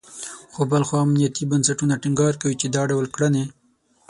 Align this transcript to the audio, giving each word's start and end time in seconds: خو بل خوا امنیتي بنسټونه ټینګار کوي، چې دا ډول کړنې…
خو 0.53 0.61
بل 0.71 0.83
خوا 0.87 0.99
امنیتي 1.05 1.43
بنسټونه 1.51 1.93
ټینګار 2.01 2.33
کوي، 2.41 2.55
چې 2.61 2.67
دا 2.75 2.81
ډول 2.91 3.05
کړنې… 3.15 3.43